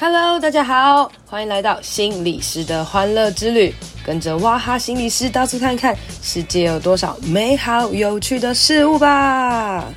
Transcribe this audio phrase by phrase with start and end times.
[0.00, 3.74] Hello，大家好，欢迎来到心理师的欢乐之旅，
[4.06, 9.92] 跟着哇哈心理师到处看看，世界有多少美好有趣的事物吧。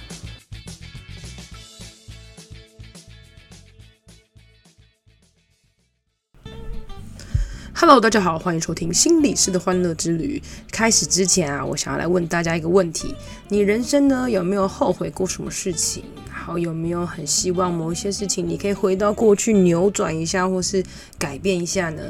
[7.76, 10.42] Hello，大家好，欢迎收听心理师的欢乐之旅。
[10.71, 13.16] 开始之前啊，我想要来问大家一个问题：
[13.50, 16.04] 你人生呢，有没有后悔过什么事情？
[16.44, 20.84] 好，有没有很希望某一些事情你可以回到过去扭转一下，或是
[21.20, 22.02] 改变一下呢？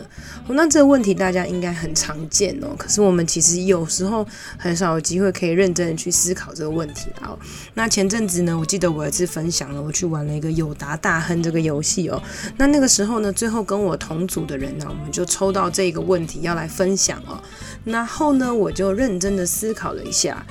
[0.47, 2.69] 哦，那这个问题大家应该很常见哦。
[2.77, 4.25] 可是我们其实有时候
[4.57, 7.37] 很少有机会可以认真的去思考这个问题哦。
[7.73, 12.23] 那前阵子呢，我记得我有一次分享了，我去玩了一个友达大亨这个游戏哦。
[12.55, 17.37] 那那个时候呢，最后跟我同组的人呢，我们就抽到这个问题要来分享哦。
[17.83, 20.45] 然后呢，我就认真的思考了一下。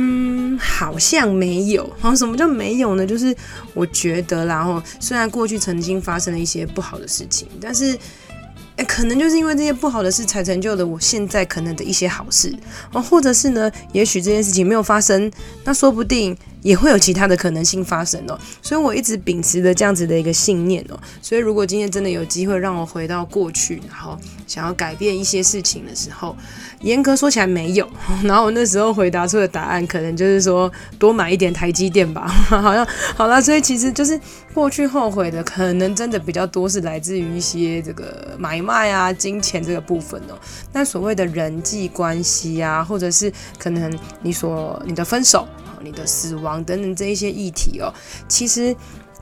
[0.00, 1.88] 嗯，好像没有。
[1.98, 3.04] 好，什么叫没有呢？
[3.04, 3.34] 就是
[3.74, 7.98] 我觉得，然后虽然过去曾经发生了一些不好的事情，但是，
[8.76, 12.54] 诶，可能就是因为这些不好的事，才成就了我现在可能的一些好事
[12.92, 15.28] 哦，或者是呢，也许这件事情没有发生，
[15.64, 16.36] 那说不定。
[16.62, 20.98] 也会有其他的可能性发生哦，所以我一直秉持着这样子的一个信念哦。
[21.22, 26.36] 所以如果今天真的有机会让我回到过去，然后想要改变一些事情的时候，
[26.80, 27.88] 严格说起来没有。
[28.24, 33.40] 然后我那时候回答出的答案可能就是说多买一点台积电吧， 好像好了。
[33.40, 34.18] 所以其实就是
[34.52, 40.38] 过去后悔的，可能真的比较多是来自于一些这个买卖啊、金钱这个部分哦。
[40.72, 45.46] 那所谓的人际关系啊，或者是可能你所你的分手。
[45.82, 47.92] 你的死亡等等这一些议题哦，
[48.28, 48.74] 其实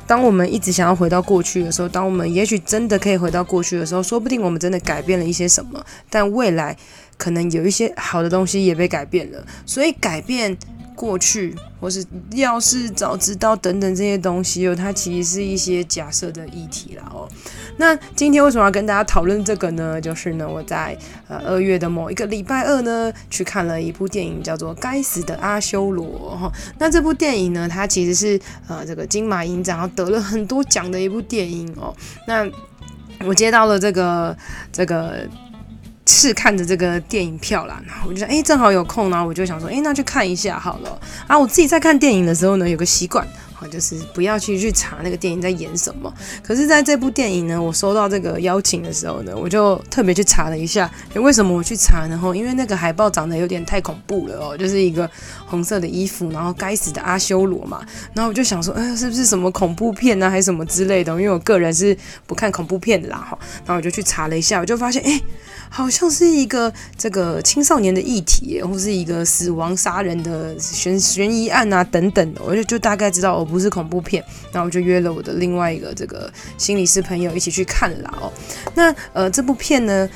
[0.07, 6.77] 当我们一直想要回到过去的时候，当我们也许真的可以回到过去的时候，说不定我们真的改变了一些什么，但未来
[7.17, 10.57] 可能有一些好的东西也被改变了，所以改变。
[10.97, 17.29] 过去，或是要是早知道等等这些东西哦，它其实是一些假设的议题啦哦。
[17.77, 20.01] 那今天为什么要跟大家讨论这个呢？
[20.01, 20.97] 就是呢，我在
[21.29, 26.07] 呃二月的某一个礼拜二呢，去看了一部电影，叫做《该死的阿修罗》
[26.37, 26.51] 哈。
[26.79, 31.95] 那这部电影呢，它其实是呃这个金马影展，然后得了很多奖的一部电影哦。
[32.27, 32.49] 那
[33.27, 34.37] 我接到了这个
[34.73, 35.29] 这个。
[36.07, 40.99] 试看着这个电影票啦，然后我就想，哎，正好有空，然后我就想说，哎，那去看一下好了。
[41.27, 43.27] 啊，我自己在看电影的时候呢，有个习惯。
[43.71, 46.13] 就是不要去去查那个电影在演什么。
[46.43, 50.91] 可是，在这部电影呢，我收到这个邀请的时候呢，我就特别去查了一下。
[51.15, 52.21] 为什么我去查呢？
[52.35, 55.11] 因为那个海报长得有点太恐怖了哦，就是一个
[55.47, 57.85] 红色的衣服，然后该死的阿修罗嘛。
[58.15, 61.11] 然后我就想说，哎，是不是什么恐怖片啊，还是什么之类的？
[61.13, 61.97] 因为我个人是
[62.27, 63.17] 不看恐怖片的啦。
[63.17, 65.21] 哈，然后我就去查了一下，我就发现，哎，
[65.69, 72.41] 好像是一个这个青少年的议题，或是一个死亡杀人的悬悬疑案啊等等的。
[72.45, 73.56] 我就就大概知道我不。
[73.57, 74.23] 不是恐怖片，
[74.53, 78.31] 那我就约了我的另外一个这个心理师朋友一起去看了哦。
[78.75, 80.07] 那呃，这部片呢，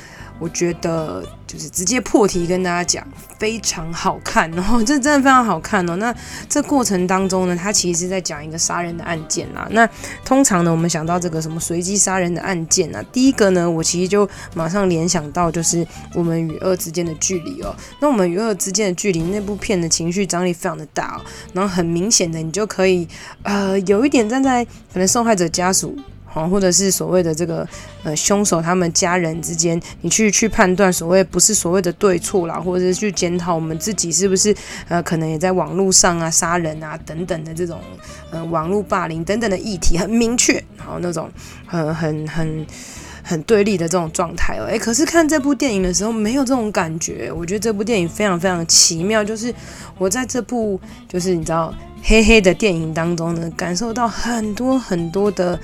[0.41, 3.07] 我觉得就是直接破题跟大家讲，
[3.37, 5.95] 非常好看，然 后这真的非常好看哦。
[5.97, 6.13] 那
[6.49, 9.67] 这过程当中呢，它其实是在讲一个杀人的案件啦。
[9.69, 9.87] 那
[10.25, 15.85] 通常呢，我们想到这个什么随机杀人的案件啊，第一个呢，我其实就马上联想到就是
[16.15, 17.75] 我们与恶之间的距离哦。
[17.99, 21.21] 那我们与恶之间的距离，那部片的情绪张力非常的大哦，
[21.53, 23.07] 然后很明显的，你就可以
[23.43, 25.95] 呃有一点站在可能受害者家属。
[26.33, 27.67] 好，或者是所谓的这个
[28.03, 34.55] 呃凶手他们家人之间，你去去判断所谓不是所谓的对错啦，或者是去检讨我们自己是不是
[34.87, 37.81] 呃可能也在网络上啊杀人啊等等的这种
[38.31, 41.29] 呃网络霸凌等等的议题很明确，然后那种
[41.67, 42.65] 很很很
[43.21, 49.53] 很对立的这种状态哦，诶，可是看这部电影的时候没有这种感觉，我觉得这部电影非常非常奇妙，就是
[49.97, 55.59] 我在这部就是你知道黑黑的电影当中呢，感受到很多很多的。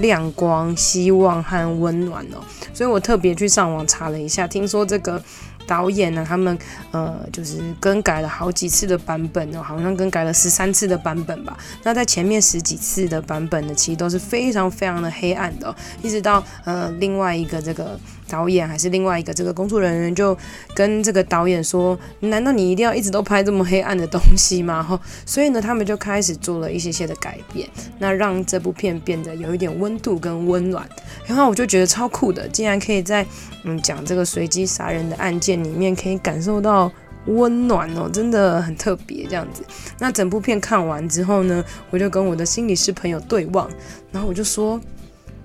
[0.00, 2.42] 亮光、希望和温暖哦，
[2.74, 5.22] 所以我特别去上网查了一下，听说这个
[5.66, 6.58] 导演呢，他们
[6.90, 11.56] 呃就是更改了好几次的版本哦，好像更改了十三次的版本吧。
[11.84, 17.98] 那在前面十几次的版本呢，其实都是非常非常的黑暗的，一直到呃另外一个这个。
[18.30, 20.36] 导演还是另外一个这个工作人员就
[20.74, 27.68] 跟这个导演说：“难道你一定要一直都拍这么黑暗的东西吗？”哈， 所以呢，他们就开始做了一些些的改变，
[27.98, 30.88] 那让这部片变得有一点温度跟温暖。
[31.26, 33.26] 然后我就觉得超酷的，竟然可以在
[33.64, 36.90] 嗯讲这个随机杀人的案件里面可以感受到
[37.26, 39.62] 温暖哦，真的很特别这样子。
[39.98, 43.68] 那整部片看完之后呢，我就跟我的心理师朋友对望，
[44.12, 44.80] 然后我就说：“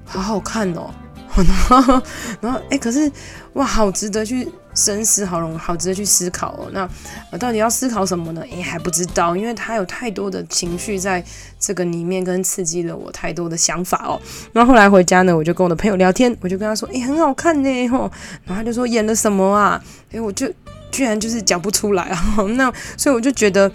[0.05, 0.89] 好好看哦。”
[1.43, 2.01] 然后，
[2.41, 3.11] 然后，哎，可是，
[3.53, 6.69] 哇，好值得去深思，好容好值得去思考哦。
[6.71, 6.87] 那
[7.31, 8.41] 呃，到底要思考什么呢？
[8.49, 11.23] 诶，还不知道，因为他有太多的情绪在
[11.59, 14.19] 这个里面，跟刺激了我太多的想法哦。
[14.53, 18.09] 那后来回家呢，我就跟我的朋友聊天，我就跟他说，诶，很好看呢，吼。
[18.45, 19.81] 然后他就说演了什么啊？
[20.11, 20.47] 诶，我就
[20.91, 22.35] 居然就是讲不出来啊。
[22.55, 23.71] 那所以我就觉得。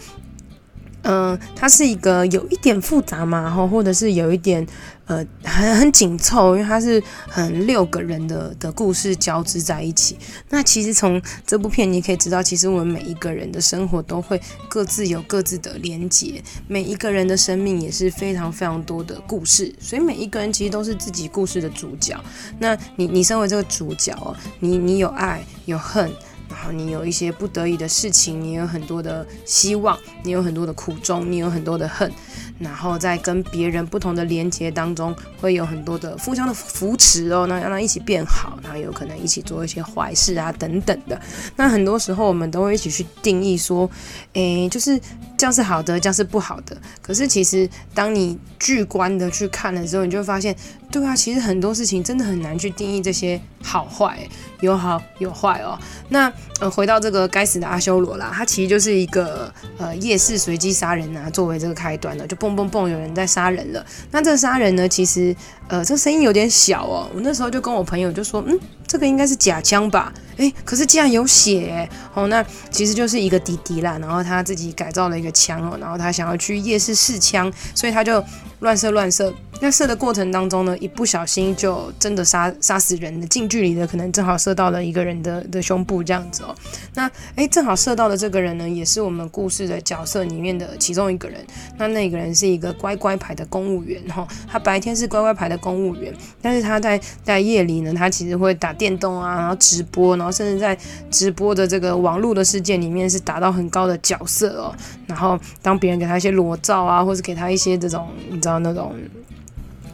[1.02, 4.67] 嗯、它是一个有一点复杂嘛，然后或者是有一点
[5.06, 10.19] 呃很很紧凑，因为它是很六个人的的故事交织在一起。
[10.50, 22.19] 那其实从这部片你可以知道，其实我们每一个人的生活都会各自有各自的连结，每一个人的生命也是非常非常多的故事，所以每一个人其实都是自己故事的主角。
[22.58, 24.14] 那你你身为这个主角，
[24.58, 26.11] 你你有爱有恨。
[26.50, 32.11] 然后你有一些不得已的事情，你有很多的希望，你有很多的苦衷，你有很多的恨，
[32.58, 41.19] 然后在跟别人不同的连接当中，会有很多的互相的扶持哦，那让他一起变好，然后有可能一起做一些坏事啊等等的。
[41.56, 43.88] 那很多时候我们都会一起去定义说，
[44.32, 45.00] 诶，就是
[45.38, 46.76] 这样是好的，这样是不好的。
[47.00, 50.55] 可是其实当你巨观的去看的时候，你就会发现。
[50.90, 54.19] 对啊，其实很多事情真的很难去定义这些好坏，
[54.60, 55.78] 有好有坏哦。
[56.08, 63.87] 那呃，回到这个该死的阿修罗啦，它其实就是一个呃夜市随机杀人啊，作为这个开端的，就蹦蹦蹦有人在杀人了。
[64.10, 65.34] 那这个杀人呢，其实
[65.69, 67.08] 呃这个声音有点小哦。
[67.14, 70.12] 我那时候就跟我朋友就说，嗯，这个应该是假枪吧？
[70.38, 72.26] 诶，可是竟然有血哦。
[72.26, 78.22] 那其实就是一个弟弟啦，然后他自己改造了一个枪哦，然后他想要去夜市试枪，所以他就
[78.60, 79.32] 乱射乱射。
[79.62, 86.54] 那射的过程当中呢，一不小心就真的杀杀死人了，近距离的可能正好射到了一个人的的胸部这样子哦。
[86.94, 91.44] 那诶，正好射到的这个人呢，也是我们故事的角色里面的其中一个人。
[91.76, 96.10] 那那个人是一个乖乖牌的公务员哈，他白天是乖乖牌的公务员，
[96.40, 100.74] 但是他在在夜里呢，他其实会打电动啊，然后直播，然后甚至在
[101.10, 104.74] 直播的这个网络的世界里面是达到很高的角色哦。
[105.06, 108.94] 然后当别人给他一些裸照啊，或是给他一些这种你知道那种。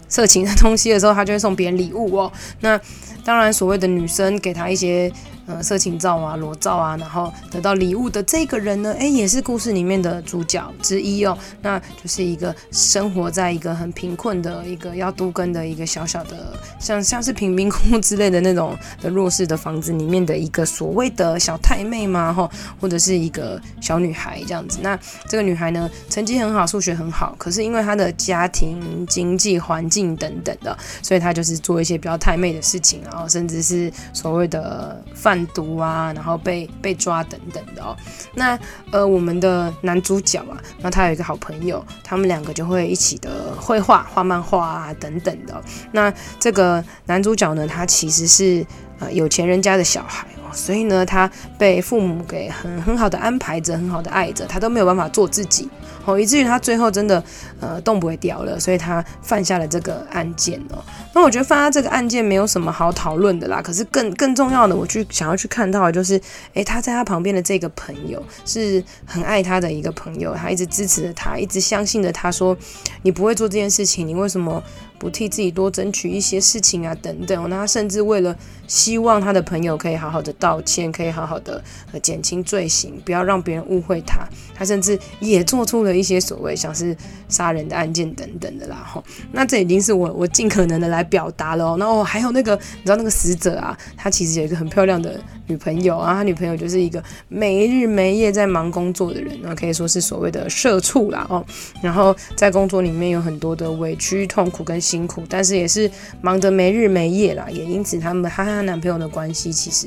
[0.09, 2.33] 色情的东西的时候，他就会送别人礼物哦。
[2.61, 2.81] 那
[3.25, 5.13] 当然，所谓的女生给他一些。
[5.47, 11.39] 呃，色情照啊，裸照啊，然后得到礼物的这个人呢，诶，也是故事里面的主角之一哦。
[11.63, 22.51] 那就是一个生活在一个很贫困的一个要都根的一个小小的，像像是贫民窟之类的那种的弱势的房子里面的一个所谓的小太妹嘛，哈，
[22.81, 24.81] 或者是一个小女孩这样子。
[24.83, 35.36] 那这个女孩呢，成绩很好，数学很好，可是因为她的家庭经济环境等等的，所以她就是做一些比较太妹的事情，然后甚至是所谓的犯。
[35.49, 37.97] 毒啊，然后被被抓等等的哦。
[38.35, 38.57] 那
[38.93, 45.61] 呃，我们的男主角啊，那他有一个好朋友，他们两个就会一起的绘画、画漫画啊等等的。
[45.93, 48.65] 那这个男主角呢，他其实是
[49.01, 55.69] 呃有钱人家的小孩，所以呢，他被父母给很很好的安排着，很好的爱着，他都没有办法做自己。
[56.07, 57.23] 哦，以至于他最后真的，
[57.61, 60.79] 呃，动不会掉了，所以他犯下了这个案件哦。
[61.13, 63.61] 那我觉得犯下这个案件没有什么好讨论的啦。
[63.61, 66.21] 可是更更重要的，我去想要去看到的就是，
[66.55, 72.57] 诶，他在他旁边的这个朋友是很爱他的一个朋友，他一直支持着他，一直相信着他说，
[73.03, 74.63] 你不会做这件事情，你为什么？
[74.99, 77.51] 不替自己多争取一些事情啊，等等。
[77.51, 78.35] 那他甚至为了
[78.67, 81.61] 希望他的朋友可以好好的道歉，可以好好的
[81.91, 86.97] 呃减轻罪行，不要让别人误会他，他甚至也做出了一些所谓像是
[87.29, 88.87] 杀人的案件等等的啦。
[88.89, 89.03] 吼，
[89.33, 91.77] 那这已经是我我尽可能的来表达了哦。
[91.79, 95.19] 然后还有那个你知道那个死者啊，他其实有一个很漂亮的
[95.49, 101.45] 女朋友啊，他女朋友就是一个没日没夜在忙工作的人，那可以说是所谓的社畜啦哦。
[101.83, 105.91] 然后在工作里面有很多的委屈、痛苦跟辛苦，但是也是
[106.21, 109.87] 忙得没日没夜啦，也因此他们他和她男朋友的关系其实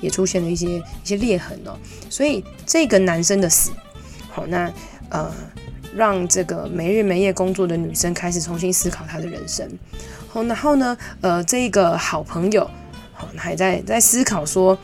[0.00, 1.76] 也出现了一些一些裂痕哦。
[2.10, 3.70] 所以这个男生的死，
[4.30, 4.72] 好，那
[5.10, 5.32] 呃
[5.94, 9.68] 让这个没日没夜工作的女生开始重新思考她的人生。
[10.28, 12.68] 好，然后呢，呃，这个好朋友
[13.12, 14.78] 好还在在思考说。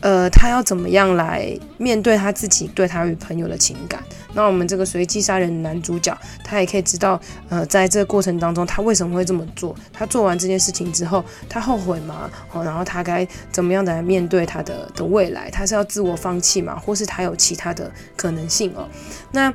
[0.00, 4.00] 呃，他要怎么样来面对他自己对他与朋友的情感？
[4.38, 9.74] 那我们这个随机杀人男主角，他也可以知道，呃，在这个过程当中，他为什么会这么做？
[9.92, 12.30] 他做完这件事情之后，他后悔吗？
[12.52, 15.50] 哦，然后他该怎么样的来面对他的的未来？
[15.50, 16.78] 他是要自我放弃吗？
[16.78, 18.88] 或是他有其他的可能性哦？
[19.32, 19.52] 那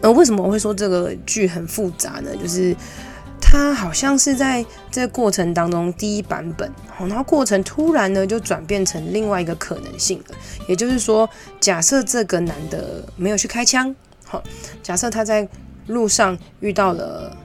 [0.00, 2.34] 呃，为什么我会说这个剧很复杂呢？
[2.34, 2.74] 就是。
[3.54, 6.68] 他好像是在这过程当中第一版本，
[6.98, 10.34] 然后过程突然呢就转变成另外一个可能性了。
[10.66, 11.30] 也就是说，
[11.60, 13.94] 假设这个男的没有去开枪，
[14.24, 14.42] 好，
[14.82, 15.48] 假设他在
[15.86, 17.36] 路上遇到了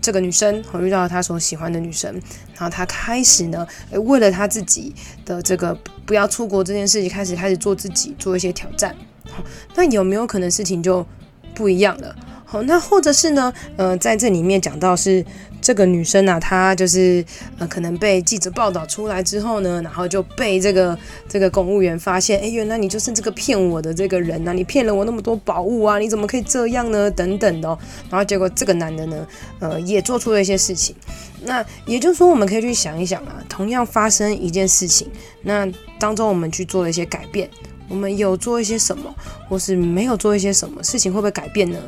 [0.00, 2.12] 这个女生，我遇到了他所喜欢的女生，
[2.54, 8.94] 然后他开始呢，为了他自己的这个不要出国这件事情，开始开始做自己，做一些挑战。
[9.28, 9.42] 好，
[9.74, 11.04] 那有没有可能事情就
[11.52, 12.14] 不一样了？
[12.46, 15.24] 好，那或者是呢，呃，在这里面讲到是。
[15.62, 17.24] 这个女生啊，她就是
[17.58, 20.96] 呃，可能被记者报道出来之后呢，然后就被这个
[21.28, 27.10] 这个公务员发现，哎，原来你就是这个骗我的这个人呐、啊，你骗了我那么多宝物啊，你怎么可以这样呢？
[27.10, 27.76] 等等的、哦，
[28.08, 29.26] 然后结果这个男的呢，
[29.58, 30.94] 呃，也做出了一些事情。
[31.42, 35.08] 那也就是说，我们可以去想一想啊，同样发生一件事情，
[35.42, 35.66] 那
[35.98, 37.50] 当中我们去做了一些改变，
[37.88, 39.12] 我们有做一些什么，
[39.48, 41.78] 或是没有做一些什么事情，会不会改变呢？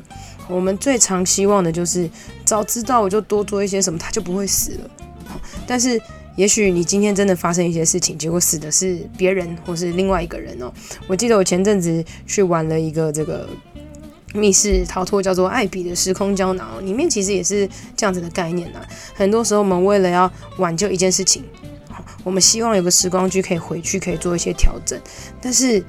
[0.49, 2.09] 我们最常希望的就是
[2.45, 4.90] 早知道我就多做一些什么，他就不会死了。
[5.67, 6.00] 但是
[6.37, 10.73] 也许你今天真的发生一些事情，结果死的是别人或是另外一个人哦。
[11.07, 13.49] 我记得我前阵子去玩了一个这个
[14.33, 18.81] 密室逃脱，叫做艾比的时空胶囊，里面其实也是这样子的概念啊。
[19.14, 21.45] 很多时候我们为了要挽救一件事情，
[22.25, 24.99] 我们希望有个时光机可以回去，可以做一些调整，
[25.43, 25.85] 但是。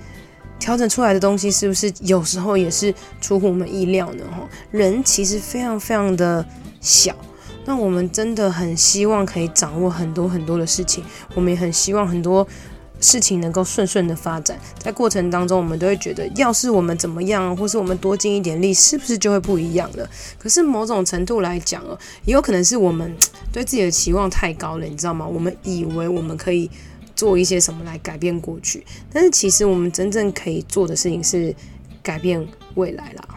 [0.59, 4.23] 调整出来的东西是不是有时候也是出乎我们意料呢？
[4.29, 6.45] 哈，人其实非常非常的
[6.81, 7.15] 小，
[7.65, 12.45] 那我们真的很希望可以掌握很多很多的事情，我们也很希望很多
[12.99, 14.59] 事情能够顺顺的发展。
[14.77, 20.07] 在过程当中，我们都会觉得，要是我们怎么样，或是我们多尽一点力，是不是就会不一样了？
[20.37, 23.15] 可是某种程度来讲哦，也有可能是我们
[23.51, 25.25] 对自己的期望太高了，你知道吗？
[25.25, 26.69] 我们以为我们可以。
[27.19, 28.85] 做一些什么来改变过去？
[29.11, 31.53] 但是其实我们真正可以做的事情是
[32.01, 33.27] 改变未来啦。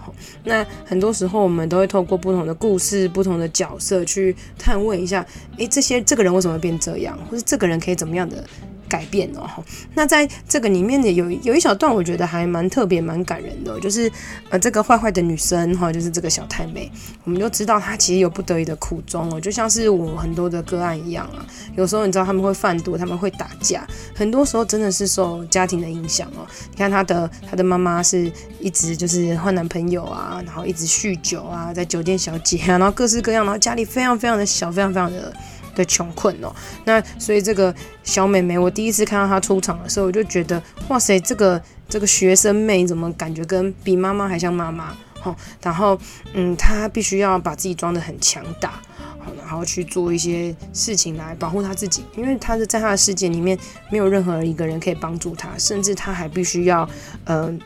[0.44, 7.18] 那很多时候我们都会透过不同的故事、不同的角色去探问一下：诶，这些这个人为什么会变这样？
[7.28, 8.44] 或是这个人可以怎么样的？
[8.92, 9.48] 改变哦，
[9.94, 14.12] 那在这个里面呢，有有一小段我觉得还蛮特别、蛮感人的，就是
[14.50, 16.92] 呃，这个坏坏的女生哈，就是这个小太妹，
[17.24, 21.40] 我们就知道她其实有不得已的苦衷哦，就像是我很多的个案一样啊。
[21.74, 26.46] 有时候你知道他们会贩毒，他们会打架，很多时候真的是受家庭的影响哦。
[26.70, 28.30] 你看她的她的妈妈是
[28.60, 35.32] 一直就是换男朋友啊，然后一直酗酒啊，在酒店小姐啊，然后各式各样，然后家里非常非常的小，非常非常的。
[35.74, 44.96] 的穷困哦，那所以这个小美眉，我第一次看到她出场的时候，我就觉得哇塞，这个这个学生妹怎么感觉跟比妈妈还像妈妈？
[45.20, 45.98] 哈，然后
[46.34, 48.82] 嗯，她必须要把自己装得很强大，
[49.20, 53.56] 好，然后去做一些事情来保护她自己，因为她是在她的世界里面
[53.88, 56.88] 没有任何一个人可以帮助她，甚至她还必须要
[57.24, 57.56] 呃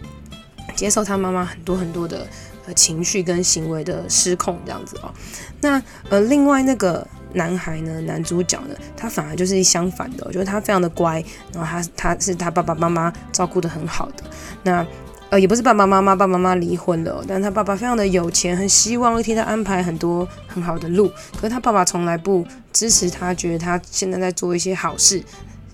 [0.75, 2.27] 接受她妈妈很多很多的
[2.67, 5.11] 呃情绪跟行为的失控这样子哦。
[5.63, 7.07] 那呃，另外那个。
[7.37, 14.25] 男孩呢，男主角呢，他反而就是相反的，我觉得他非常的乖，然后他他是他爸爸妈妈照顾的很好的，
[14.63, 14.87] 那
[15.29, 25.23] 呃也不是爸爸妈妈，爸爸妈妈离婚了，但他爸爸非常的有钱，很希望替他安排很多很好的路，可是他爸爸从来不支持他，觉得他现在在做一些好事。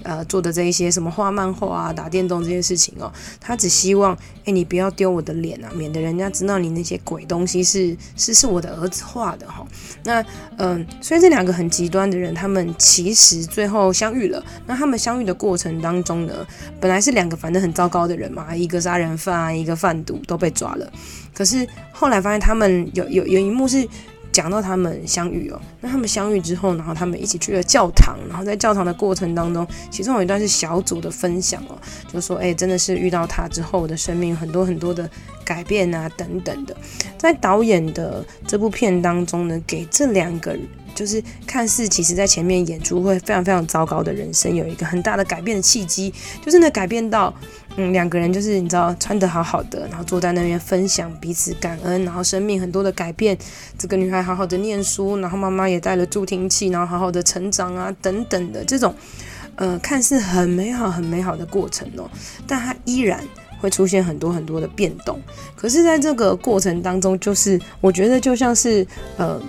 [0.04, 9.66] 呃，做的这一些什么画漫画啊、打电动这些事情哦，他只希望，哎，你不要丢我的脸啊，免得人家知道你那些鬼东西是是是我的儿子画的哈、
[10.04, 10.20] 那
[10.56, 14.44] 嗯、呃，所以这两个很极端的人，他们其实最后相遇了。
[14.66, 16.46] 那他们相遇的过程当中呢，
[16.80, 20.92] 本来是两个反正很糟糕的人嘛，一个杀人犯啊，一个贩毒都被抓了。
[21.34, 23.88] 可是后来发现他们有有有一幕是。
[24.32, 31.78] 讲到他们相遇哦，那他们相遇之后，然后他们一起去了教堂，然后在教堂的过程当中，其中有一段是小组的分享哦，
[32.12, 35.08] 就说哎，真的是遇到他之后，我的生命很多很多的
[35.44, 36.76] 改变啊，等等的。
[37.18, 40.56] 在导演的这部片当中呢，给这两个
[40.94, 46.12] 就是看似其实在前面演出会非常非常糟糕的人生，有一个很大的改变的契机，
[46.44, 47.34] 就是呢改变到。
[47.78, 53.34] 嗯，两个人就是你知道穿得好好的，然后坐在那边分享彼此感恩，然后生命很多的改变。
[53.78, 58.94] 这个女孩好好的念书，然后妈妈也带了助听器，然后好好的成长啊，等等的这种，
[59.56, 62.10] 呃，看似很美好、很美好的过程哦，
[62.46, 63.24] 但她依然
[63.62, 65.18] 会出现很多很多的变动。
[65.56, 69.40] 可是，在这个过程当中，就是我觉得就像是呃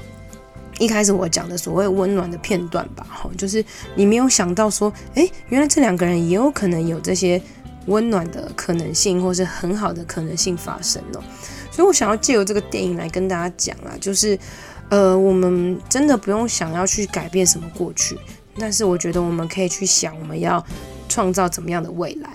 [0.79, 3.65] 一开始我讲的所谓温暖的片段吧，哈，就是
[3.95, 7.41] 你没有想到说，诶，原来这两个人也有可能有这些。
[7.87, 11.21] 温暖的可能性，或是很好的可能性发生了，
[11.69, 14.39] 所以我想要借由这个电影来跟大家讲啊，就是，
[14.87, 18.17] 呃，我们真的不用想要去改变什么过去，
[18.57, 20.65] 但是我觉得我们可以去想，我们要
[21.09, 22.29] 创造怎么样的未来。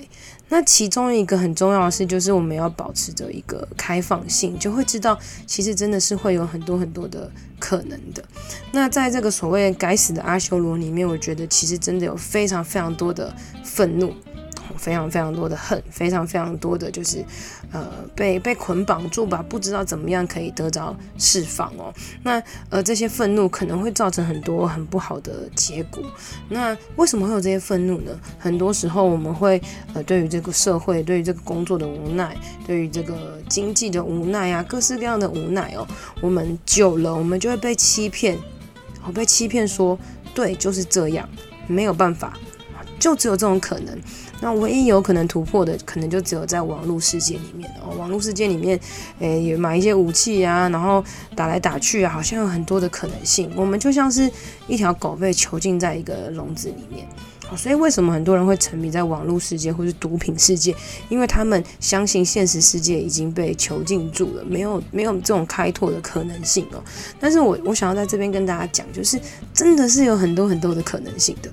[0.48, 8.24] 那其中一个很重要的事，就是我们要保持着一个开放性，就会知道其实真的是会有很多很多的可能的。
[8.72, 14.12] 那在这个所谓该死的阿修罗里面，我觉得其实真的有非常非常多的愤怒。
[14.78, 17.24] 非常非常多的恨，非常非常多的就是
[17.72, 21.92] 呃被被捆绑住吧，不知道怎么样可以得着释放哦。
[22.22, 26.02] 那呃这些愤怒可能会造成很多很不好的结果。
[26.48, 28.18] 那为什么会有这些愤怒呢？
[28.38, 29.60] 很多时候我们会
[29.94, 35.86] 呃对于这个社会，对于这个工作的无奈，对于这个经济的无奈啊，各式各样的无奈哦，
[36.20, 38.38] 我们久了我们就会被欺骗，
[39.04, 39.98] 我被欺骗说
[40.34, 41.28] 对就是这样，
[41.66, 42.32] 没有办法。
[43.00, 43.96] 就只有这种可能，
[44.40, 47.96] 那唯一有可能突破的，可能就只有在网络世界里面哦。
[47.98, 48.78] 网络世界里面，
[49.18, 51.02] 诶，也买一些武器啊，然后
[51.34, 53.50] 打来打去啊，好像有很多的可能性。
[53.56, 54.30] 我们就像是
[54.66, 57.06] 一条狗被囚禁在一个笼子里面。
[57.56, 60.76] 所以为什么很多人会沉迷在网络世界或是毒品世界？
[61.08, 66.84] 因为他们相信现实世界已经被囚禁住了，没有没有这种开拓的可能性哦。
[67.18, 69.18] 但是我我想要在这边跟大家讲，就是
[69.54, 71.50] 真的是有很多很多的可能性的。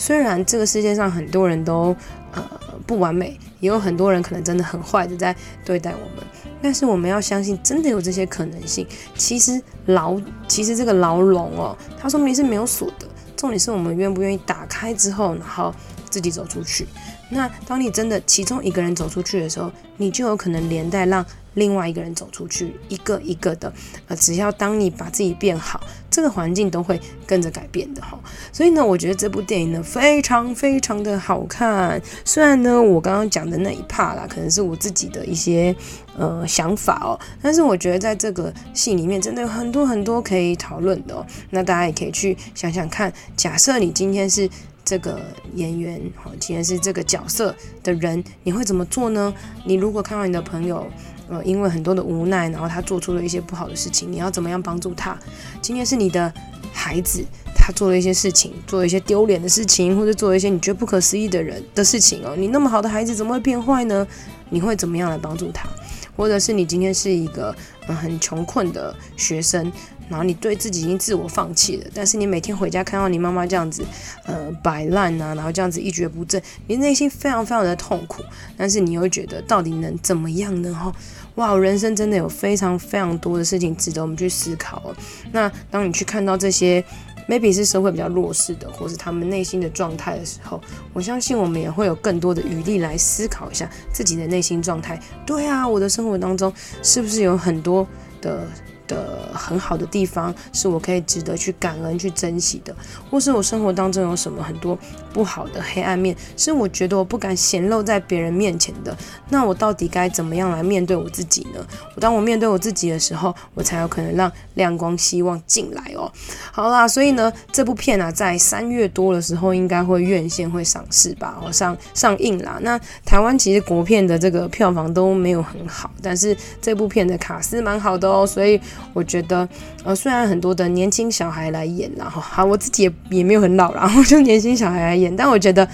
[0.00, 1.94] 虽然这个世界上很多人都
[2.32, 2.42] 呃
[2.86, 6.26] 不完美，也有很多人可能真的很坏的在对待我们，
[6.62, 8.86] 但是我们要相信，真的有这些可能性。
[9.14, 15.70] 其实牢，其实这个牢笼哦，它说明是没有锁的，重点是我们愿不愿意打开之后，然后
[16.08, 16.86] 自己走出去。
[17.28, 21.22] 那当你真的其中一个人走出去的时候，你就有可能连带让
[21.54, 23.72] 另外一个人走出去，一个一个的，
[24.08, 25.80] 呃，只要当你把自己变好，
[26.10, 28.18] 这个环境都会跟着改变的哈。
[28.52, 32.00] 所以呢，我觉得这部电影呢非常非常的好看。
[32.24, 35.74] 虽然呢，我刚刚讲的那一 part 啦，可能是我自己的一些
[36.16, 41.26] 呃想法哦，但是我觉得在这个戏里面真的有很多很多可以讨论的哦。
[41.50, 44.48] 那大家也可以去想想看，假设你今天是
[44.84, 45.20] 这个
[45.54, 49.32] 演员，好，今天是这个角色的人，你会怎么做呢？
[49.64, 50.86] 你如果看到你的朋友，
[51.30, 55.16] 呃，因为很多的无奈，然后他做出了一些不好的事情，你要怎么样帮助他？
[55.62, 56.32] 今天是你的
[56.72, 62.34] 孩子，他做了一些事情，做了一些丢脸的事情，或者做了一些你觉得不可思议的人的事情哦。
[62.36, 64.04] 你那么好的孩子怎么会变坏呢？
[64.50, 65.68] 你会怎么样来帮助他？
[66.16, 67.54] 或者是你今天是一个
[67.86, 69.72] 呃很穷困的学生，
[70.08, 73.82] 然后你对自己已经自我放弃了，但是你每天回家看到你妈妈这样子
[74.26, 78.22] 呃摆烂啊，然后这样子一蹶不振，你内心非常非常的痛苦，
[78.56, 80.74] 但是你又觉得到底能怎么样呢？
[80.74, 80.92] 哈。
[81.36, 84.94] 哇，人生真的有非常非常多的事情值得我们去思考。
[85.32, 86.84] 那当你去看到这些
[87.28, 90.60] ，maybe 是社会比较弱势的，或是他们内心的状态的时候，
[90.92, 95.00] 我相信我们也会有更多的余力来思考一下自己的内心状态。
[95.24, 97.86] 对啊，我的生活当中是不是有很多
[98.20, 98.46] 的？
[98.90, 102.74] 的很好的地方是我可以值得去感恩、去珍惜的，
[103.08, 104.76] 或是我生活当中有什么很多
[105.12, 108.96] 不好的黑暗面，是我觉得我不敢显露在别人面前的。
[109.28, 111.64] 那我到底该怎么样来面对我自己呢？
[112.00, 116.12] 当我面对我自己的时候，我才有可能让亮光、希望进来哦。
[116.52, 122.58] 好啦，所以呢，这部片啊，在三月多的时候应该会院线会上市吧，哦，上上映啦。
[122.60, 128.60] 那台湾其实国片的这个票房都没有很好，但是这部片的卡司蛮好的哦，所以。
[128.92, 129.48] 我觉得，
[129.84, 135.66] 呃，虽然很多的年轻小孩来演，然后好，我自己也也没有很老， 然后就年轻小孩来演，但我觉得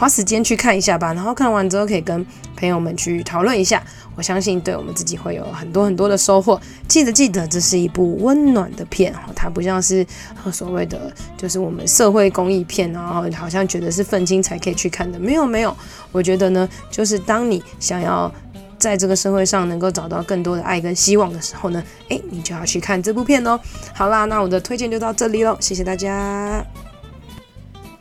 [0.00, 2.24] 花时间去看一下吧，然后看完之后可以跟
[2.56, 3.82] 朋友们去讨论一下，
[4.16, 6.58] 我相信对我们自己会有很多很多的收获。
[6.88, 10.06] 记得记得，这是一部温暖的片，它不像是
[10.50, 15.76] 所谓的就是我们社会公益片，然后好像觉得是愤青才可以去看的，没有没有，
[16.12, 18.32] 我觉得呢，就是当你想要。
[18.78, 23.60] 在这个社会上能够找到更多的爱跟希望的时候呢，诶，你就要去看这部片哦。
[23.92, 26.64] 好啦，那我的推荐就到这里喽，谢谢大家。